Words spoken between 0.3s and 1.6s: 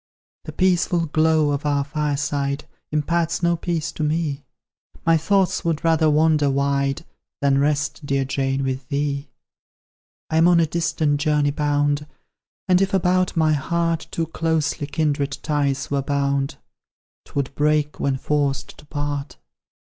"The peaceful glow